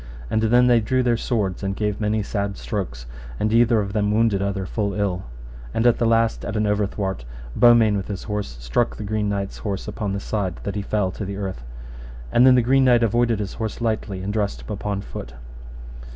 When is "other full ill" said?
4.41-5.25